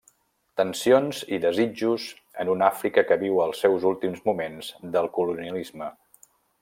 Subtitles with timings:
[0.59, 2.07] Tensions i desitjos
[2.43, 5.93] en una Àfrica que viu els seus últims moments del colonialisme.